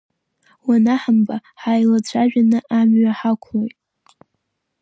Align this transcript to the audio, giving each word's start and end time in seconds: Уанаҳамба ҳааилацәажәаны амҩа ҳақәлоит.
Уанаҳамба 0.67 1.35
ҳааилацәажәаны 1.61 2.59
амҩа 2.79 3.11
ҳақәлоит. 3.19 3.77